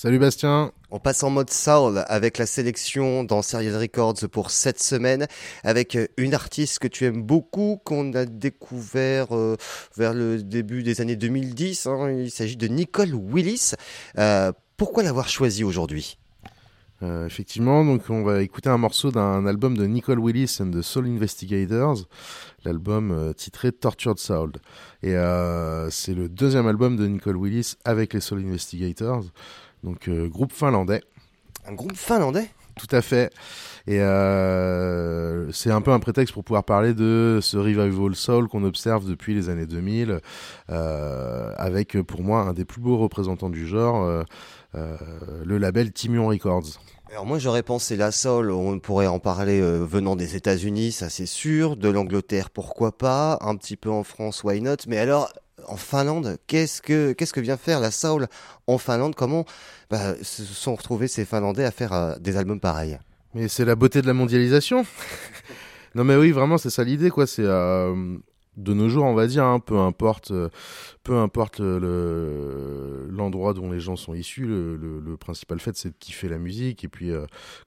[0.00, 0.70] Salut Bastien.
[0.92, 5.26] On passe en mode soul avec la sélection dans Serial Records pour cette semaine
[5.64, 9.56] avec une artiste que tu aimes beaucoup, qu'on a découvert euh,
[9.96, 11.88] vers le début des années 2010.
[11.88, 12.12] Hein.
[12.12, 13.72] Il s'agit de Nicole Willis.
[14.18, 16.16] Euh, pourquoi l'avoir choisie aujourd'hui?
[17.02, 20.82] Euh, effectivement, donc on va écouter un morceau d'un album de Nicole Willis and the
[20.82, 21.98] Soul Investigators,
[22.64, 24.52] l'album euh, titré Tortured Soul.
[25.04, 29.24] Et euh, c'est le deuxième album de Nicole Willis avec les Soul Investigators,
[29.82, 31.02] donc groupe finlandais.
[31.66, 33.32] Un groupe finlandais Tout à fait.
[33.86, 33.98] Et
[35.52, 39.34] c'est un peu un prétexte pour pouvoir parler de ce revival soul qu'on observe depuis
[39.34, 40.20] les années 2000,
[40.68, 44.24] avec pour moi un des plus beaux représentants du genre.
[44.74, 46.78] le label Timion Records.
[47.10, 51.08] Alors moi j'aurais pensé la soul, on pourrait en parler euh, venant des États-Unis, ça
[51.08, 55.32] c'est sûr, de l'Angleterre pourquoi pas, un petit peu en France why not, mais alors
[55.66, 58.26] en Finlande, qu'est-ce que vient faire la soul
[58.66, 59.14] en Finlande?
[59.14, 59.44] Comment
[59.90, 62.98] bah, se sont retrouvés ces Finlandais à faire euh, des albums pareils?
[63.34, 64.86] Mais c'est la beauté de la mondialisation.
[65.94, 68.16] non mais oui, vraiment c'est ça l'idée quoi, c'est euh,
[68.56, 70.48] de nos jours, on va dire, hein, peu importe, euh,
[71.04, 76.38] peu importe l'endroit dont les gens sont issus, le, principal fait, c'est de kiffer la
[76.38, 76.84] musique.
[76.84, 77.12] Et puis,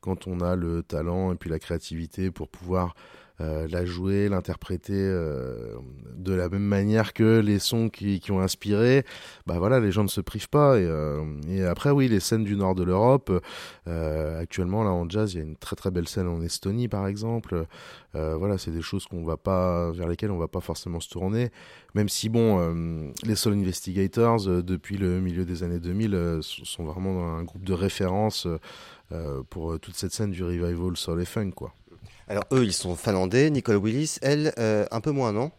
[0.00, 2.94] quand on a le talent et puis la créativité pour pouvoir
[3.40, 5.74] euh, la jouer, l'interpréter euh,
[6.14, 9.04] de la même manière que les sons qui, qui, ont inspiré,
[9.46, 10.78] bah voilà, les gens ne se privent pas.
[10.78, 13.32] Et, euh, et après, oui, les scènes du nord de l'Europe,
[13.86, 17.06] actuellement, là, en jazz, il y a une très très belle scène en Estonie, par
[17.06, 17.66] exemple.
[18.14, 21.50] voilà, c'est des choses qu'on va pas, vers lesquelles on va pas forcément se tourner.
[21.94, 27.42] Même si, bon, les Soul Investigators, depuis le milieu des années 2000, sont vraiment un
[27.42, 28.46] groupe de référence
[29.48, 31.74] pour toute cette scène du revival soul et funk, quoi.
[32.30, 33.50] Alors eux, ils sont finlandais.
[33.50, 35.50] Nicole Willis, elle, euh, un peu moins, non?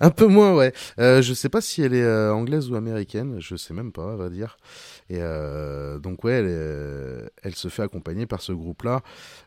[0.00, 0.72] Un peu moins, ouais.
[0.98, 4.06] Euh, je sais pas si elle est euh, anglaise ou américaine, je sais même pas,
[4.06, 4.56] on va dire.
[5.12, 6.42] Et euh, donc ouais,
[7.42, 9.02] elle, se fait accompagner par ce groupe-là.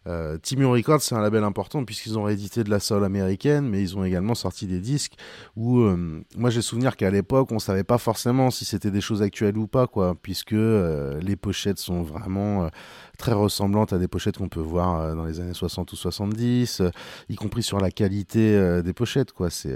[0.05, 3.81] Euh, Timion Records, c'est un label important puisqu'ils ont réédité de la soul américaine, mais
[3.81, 5.13] ils ont également sorti des disques
[5.55, 9.23] où euh, moi j'ai souvenir qu'à l'époque on savait pas forcément si c'était des choses
[9.23, 12.69] actuelles ou pas, quoi, puisque les pochettes sont vraiment
[13.17, 16.83] très ressemblantes à des pochettes qu'on peut voir dans les années 60 ou 70,
[17.29, 19.49] y compris sur la qualité des pochettes, quoi.
[19.49, 19.75] C'est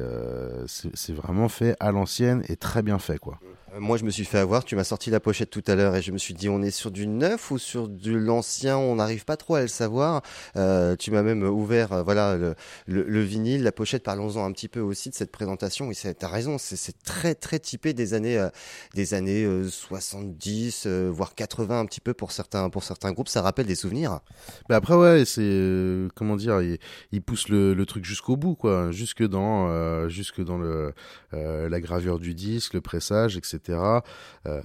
[0.67, 3.39] c'est vraiment fait à l'ancienne et très bien fait, quoi.
[3.75, 4.63] Euh, moi, je me suis fait avoir.
[4.63, 6.71] Tu m'as sorti la pochette tout à l'heure et je me suis dit, on est
[6.71, 8.77] sur du neuf ou sur de l'ancien?
[8.77, 10.21] On n'arrive pas trop à le savoir.
[10.55, 12.37] Euh, tu m'as même ouvert, euh, voilà,
[12.87, 14.03] le, vinyle, la pochette.
[14.03, 15.91] Parlons-en un petit peu aussi de cette présentation.
[15.91, 18.47] Et as raison, c'est très très typé des années,
[18.93, 23.29] des années 70, voire 80 un petit peu pour certains pour certains groupes.
[23.29, 24.19] Ça rappelle des souvenirs.
[24.69, 26.61] Mais après, ouais, c'est comment dire,
[27.11, 30.93] il, pousse le, truc jusqu'au bout, quoi, jusque dans jusque dans le
[31.31, 33.58] la gravure du disque, le pressage, etc.
[33.69, 34.61] Euh,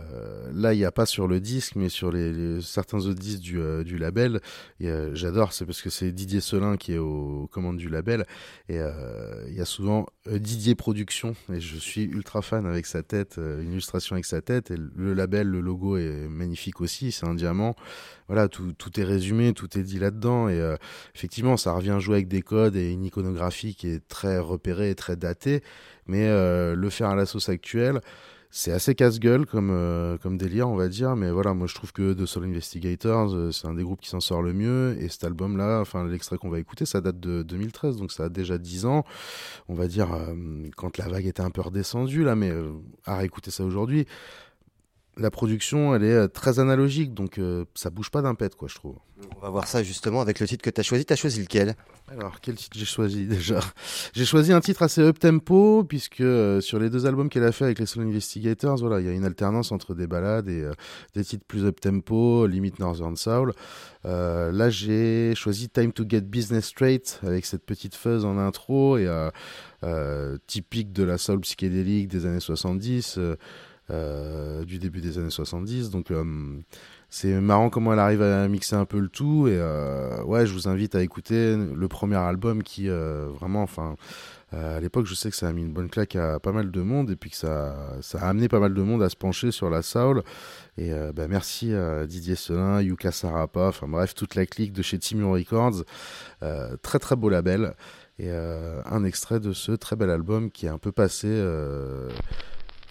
[0.52, 2.12] là, il n'y a pas sur le disque, mais sur
[2.62, 4.40] certains autres disques du, euh, label.
[4.80, 8.26] J'adore, c'est parce que c'est Didier Selin qui est aux commandes du label.
[8.68, 13.02] Et euh, il y a souvent Didier Production, et je suis ultra fan avec sa
[13.02, 14.70] tête, une illustration avec sa tête.
[14.70, 17.74] Et le label, le logo est magnifique aussi, c'est un diamant.
[18.28, 20.48] Voilà, tout, tout, est résumé, tout est dit là-dedans.
[20.48, 20.60] Et
[21.14, 24.94] effectivement, ça revient jouer avec des codes et une iconographie qui est très repérée et
[24.94, 25.62] très datée.
[26.06, 28.00] Mais le faire à la sauce actuelle,
[28.56, 31.16] c'est assez casse-gueule comme, euh, comme délire, on va dire.
[31.16, 34.08] Mais voilà, moi je trouve que The Soul Investigators, euh, c'est un des groupes qui
[34.08, 34.96] s'en sort le mieux.
[35.00, 38.28] Et cet album-là, enfin l'extrait qu'on va écouter, ça date de 2013, donc ça a
[38.28, 39.04] déjà 10 ans.
[39.68, 42.52] On va dire, euh, quand la vague était un peu redescendue, là, mais
[43.04, 44.06] à réécouter ça aujourd'hui,
[45.16, 47.40] la production, elle est très analogique, donc
[47.74, 48.98] ça bouge pas d'un pet, quoi, je trouve.
[49.36, 51.04] On va voir ça justement avec le titre que tu as choisi.
[51.04, 51.74] Tu as choisi lequel?
[52.08, 53.60] Alors, quel titre j'ai choisi déjà?
[54.12, 57.64] J'ai choisi un titre assez up-tempo, puisque euh, sur les deux albums qu'elle a fait
[57.64, 60.72] avec les Soul Investigators, voilà, il y a une alternance entre des ballades et euh,
[61.14, 63.52] des titres plus up-tempo, limite Northern Soul.
[64.04, 68.98] Euh, là, j'ai choisi Time to Get Business Straight, avec cette petite fuzz en intro,
[68.98, 69.08] et
[70.46, 73.18] typique de la soul psychédélique des années 70.
[73.90, 75.90] Du début des années 70.
[75.90, 76.10] Donc,
[77.16, 80.52] c'est marrant comment elle arrive à mixer un peu le tout et euh, ouais je
[80.52, 83.94] vous invite à écouter le premier album qui euh, vraiment enfin
[84.50, 86.80] à l'époque, je sais que ça a mis une bonne claque à pas mal de
[86.80, 89.50] monde et puis que ça, ça a amené pas mal de monde à se pencher
[89.50, 90.22] sur la soul.
[90.78, 95.00] Et bah, merci à Didier Selin, Yuka Sarapa, enfin bref, toute la clique de chez
[95.00, 95.82] Timur Records.
[96.82, 97.74] très très beau label.
[98.20, 101.26] Et un extrait de ce très bel album qui est un peu passé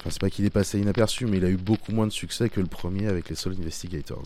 [0.04, 2.50] Enfin, c'est pas qu'il est passé inaperçu, mais il a eu beaucoup moins de succès
[2.50, 4.24] que le premier avec les Soul Investigators.